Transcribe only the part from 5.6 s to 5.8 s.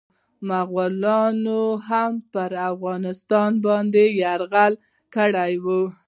و.